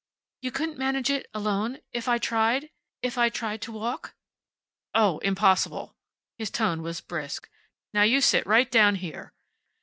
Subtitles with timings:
[0.41, 1.77] "You couldn't manage it alone?
[1.91, 2.71] If I tried?
[3.03, 4.15] If I tried to walk?"
[4.95, 5.95] "Oh, impossible."
[6.39, 7.47] His tone was brisk.
[7.93, 9.31] "Now you sit right down here."